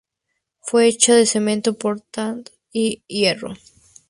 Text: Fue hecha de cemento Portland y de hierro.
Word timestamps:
Fue 0.61 0.87
hecha 0.87 1.13
de 1.13 1.27
cemento 1.27 1.75
Portland 1.75 2.49
y 2.71 2.95
de 2.95 3.03
hierro. 3.07 3.53